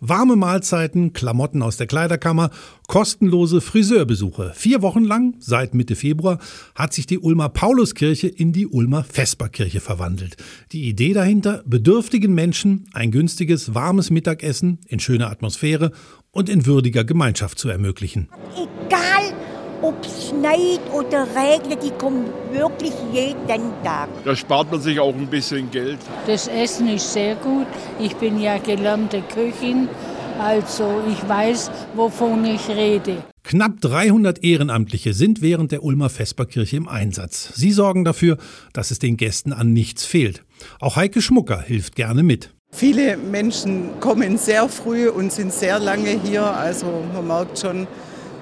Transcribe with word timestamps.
Warme 0.00 0.34
Mahlzeiten, 0.34 1.12
Klamotten 1.12 1.62
aus 1.62 1.76
der 1.76 1.86
Kleiderkammer, 1.86 2.50
kostenlose 2.88 3.60
Friseurbesuche. 3.60 4.52
Vier 4.54 4.80
Wochen 4.80 5.04
lang, 5.04 5.34
seit 5.40 5.74
Mitte 5.74 5.94
Februar, 5.94 6.38
hat 6.74 6.94
sich 6.94 7.06
die 7.06 7.18
Ulmer 7.18 7.50
Pauluskirche 7.50 8.26
in 8.26 8.52
die 8.52 8.66
Ulmer 8.66 9.04
Vesperkirche 9.04 9.80
verwandelt. 9.80 10.38
Die 10.72 10.88
Idee 10.88 11.12
dahinter, 11.12 11.62
bedürftigen 11.66 12.34
Menschen 12.34 12.86
ein 12.94 13.10
günstiges, 13.10 13.74
warmes 13.74 14.10
Mittagessen 14.10 14.78
in 14.86 15.00
schöner 15.00 15.30
Atmosphäre 15.30 15.92
und 16.30 16.48
in 16.48 16.64
würdiger 16.64 17.04
Gemeinschaft 17.04 17.58
zu 17.58 17.68
ermöglichen. 17.68 18.28
Egal, 18.56 19.34
ob 19.82 20.04
es 20.04 20.28
schneit 20.28 20.80
oder 20.92 21.26
regnet, 21.34 21.82
die 21.82 21.90
kommen 21.90 22.26
wirklich 22.52 22.92
jeden 23.12 23.72
Tag. 23.82 24.08
Da 24.24 24.36
spart 24.36 24.70
man 24.70 24.80
sich 24.80 24.98
auch 25.00 25.14
ein 25.14 25.26
bisschen 25.26 25.70
Geld. 25.70 25.98
Das 26.26 26.48
Essen 26.48 26.88
ist 26.88 27.12
sehr 27.12 27.34
gut. 27.36 27.66
Ich 27.98 28.16
bin 28.16 28.40
ja 28.40 28.58
gelernte 28.58 29.22
Köchin, 29.22 29.88
also 30.40 31.02
ich 31.10 31.28
weiß, 31.28 31.70
wovon 31.94 32.44
ich 32.44 32.68
rede. 32.68 33.22
Knapp 33.42 33.80
300 33.80 34.44
Ehrenamtliche 34.44 35.12
sind 35.12 35.42
während 35.42 35.72
der 35.72 35.82
Ulmer 35.82 36.10
Vesperkirche 36.10 36.76
im 36.76 36.88
Einsatz. 36.88 37.52
Sie 37.54 37.72
sorgen 37.72 38.04
dafür, 38.04 38.36
dass 38.72 38.90
es 38.90 38.98
den 38.98 39.16
Gästen 39.16 39.52
an 39.52 39.72
nichts 39.72 40.04
fehlt. 40.04 40.44
Auch 40.78 40.96
Heike 40.96 41.22
Schmucker 41.22 41.60
hilft 41.60 41.96
gerne 41.96 42.22
mit. 42.22 42.50
Viele 42.72 43.16
Menschen 43.16 43.98
kommen 43.98 44.38
sehr 44.38 44.68
früh 44.68 45.08
und 45.08 45.32
sind 45.32 45.52
sehr 45.52 45.78
lange 45.78 46.20
hier. 46.22 46.44
Also 46.44 46.86
man 47.12 47.26
merkt 47.26 47.58
schon, 47.58 47.88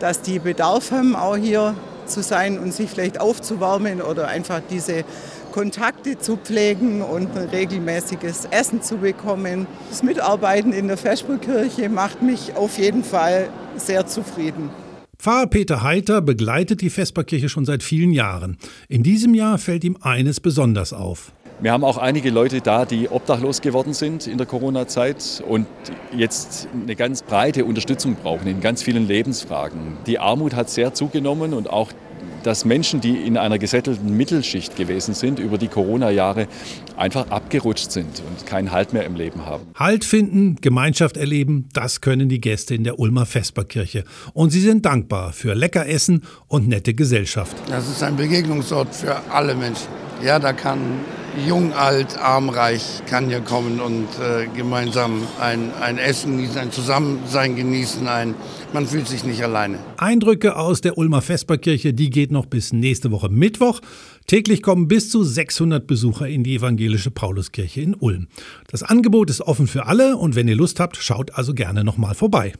dass 0.01 0.23
die 0.23 0.39
Bedarf 0.39 0.91
haben, 0.91 1.17
auch 1.17 1.37
hier 1.37 1.75
zu 2.07 2.23
sein 2.23 2.59
und 2.59 2.73
sich 2.73 2.91
vielleicht 2.91 3.21
aufzuwärmen 3.21 4.01
oder 4.01 4.29
einfach 4.29 4.61
diese 4.71 5.05
Kontakte 5.53 6.19
zu 6.19 6.37
pflegen 6.37 7.03
und 7.03 7.37
ein 7.37 7.49
regelmäßiges 7.49 8.47
Essen 8.51 8.83
zu 8.83 8.99
bekommen. 8.99 9.67
Das 9.91 10.03
Mitarbeiten 10.03 10.73
in 10.73 10.89
der 10.89 10.97
Vesperkirche 10.97 11.89
macht 11.89 12.23
mich 12.23 12.55
auf 12.57 12.79
jeden 12.79 13.05
Fall 13.05 13.49
sehr 13.77 14.07
zufrieden. 14.07 14.71
Pfarrer 15.19 15.49
Peter 15.49 15.83
Heiter 15.83 16.23
begleitet 16.23 16.81
die 16.81 16.91
Vesperkirche 16.91 17.49
schon 17.49 17.65
seit 17.65 17.83
vielen 17.83 18.13
Jahren. 18.13 18.57
In 18.89 19.03
diesem 19.03 19.35
Jahr 19.35 19.59
fällt 19.59 19.83
ihm 19.83 19.97
eines 20.01 20.39
besonders 20.39 20.93
auf. 20.93 21.33
Wir 21.61 21.73
haben 21.73 21.83
auch 21.83 21.99
einige 21.99 22.31
Leute 22.31 22.61
da, 22.61 22.85
die 22.85 23.09
obdachlos 23.09 23.61
geworden 23.61 23.93
sind 23.93 24.29
in 24.29 24.39
der 24.39 24.47
Corona-Zeit 24.47 25.43
und 25.45 25.67
jetzt 26.17 26.69
eine 26.73 26.95
ganz 26.95 27.23
breite 27.23 27.65
Unterstützung 27.65 28.15
brauchen 28.15 28.47
in 28.47 28.61
ganz 28.61 28.85
vielen 28.85 29.09
Lebensfragen. 29.09 29.97
Die 30.07 30.21
Armut 30.21 30.55
hat 30.55 30.71
sehr 30.71 30.95
zugenommen 30.95 31.55
und 31.55 31.69
auch 31.69 31.91
dass 32.45 32.65
Menschen, 32.65 33.01
die 33.01 33.17
in 33.17 33.37
einer 33.37 33.59
gesättelten 33.59 34.17
Mittelschicht 34.17 34.77
gewesen 34.77 35.15
sind, 35.15 35.41
über 35.41 35.59
die 35.59 35.67
Corona-Jahre 35.67 36.47
einfach 36.97 37.29
abgerutscht 37.31 37.91
sind 37.91 38.23
und 38.27 38.47
keinen 38.47 38.71
Halt 38.71 38.93
mehr 38.93 39.05
im 39.05 39.17
Leben 39.17 39.45
haben. 39.45 39.67
Halt 39.75 40.05
finden, 40.05 40.57
Gemeinschaft 40.61 41.17
erleben, 41.17 41.69
das 41.73 42.01
können 42.01 42.29
die 42.29 42.41
Gäste 42.41 42.77
in 42.77 42.85
der 42.85 43.01
Ulmer 43.01 43.27
Vesperkirche. 43.27 44.05
Und 44.33 44.51
sie 44.51 44.61
sind 44.61 44.87
dankbar 44.87 45.33
für 45.33 45.55
lecker 45.55 45.89
Essen 45.89 46.23
und 46.47 46.69
nette 46.69 46.95
Gesellschaft. 46.95 47.57
Das 47.69 47.89
ist 47.89 48.03
ein 48.05 48.17
Begegnungsort 48.17 48.95
für 48.95 49.21
alle 49.31 49.57
Menschen. 49.57 49.89
Ja, 50.23 50.39
da 50.39 50.53
kann 50.53 51.01
jung, 51.47 51.73
alt, 51.73 52.19
arm, 52.19 52.49
reich 52.49 53.03
kann 53.07 53.29
hier 53.29 53.41
kommen 53.41 53.81
und 53.81 54.07
äh, 54.21 54.47
gemeinsam 54.57 55.23
ein, 55.41 55.73
ein 55.81 55.99
Essen 55.99 56.37
genießen, 56.37 56.59
ein 56.59 56.73
Zusammensein 56.73 57.57
genießen, 57.57 58.07
ein, 58.09 58.35
man 58.73 58.87
fühlt 58.87 59.09
sich 59.09 59.25
nicht 59.25 59.43
alleine. 59.43 59.79
Eindrücke 59.97 60.57
aus 60.57 60.81
der 60.81 60.99
Ulmer 60.99 61.23
Vesperkirche, 61.23 61.95
die 61.95 62.11
geht 62.11 62.33
noch 62.33 62.47
bis 62.47 62.73
nächste 62.73 63.11
Woche 63.11 63.29
Mittwoch. 63.29 63.81
Täglich 64.27 64.63
kommen 64.63 64.89
bis 64.89 65.11
zu 65.11 65.25
600 65.25 65.87
Besucher 65.87 66.29
in 66.29 66.45
die 66.45 66.57
evangelische 66.57 67.11
Pauluskirche 67.11 67.81
in 67.81 67.95
Ulm. 67.95 68.29
Das 68.71 68.83
Angebot 68.83 69.31
ist 69.31 69.41
offen 69.41 69.67
für 69.67 69.87
alle 69.87 70.17
und 70.17 70.35
wenn 70.35 70.49
ihr 70.49 70.57
Lust 70.57 70.81
habt, 70.81 70.97
schaut 70.97 71.35
also 71.35 71.55
gerne 71.55 71.83
nochmal 71.83 72.15
vorbei. 72.15 72.53